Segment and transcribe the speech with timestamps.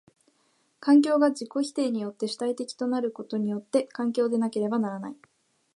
[0.79, 5.15] 環境が自己否定によって主体的となることによって環境でなければならない。